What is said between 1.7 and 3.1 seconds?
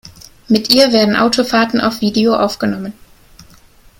auf Video aufgenommen.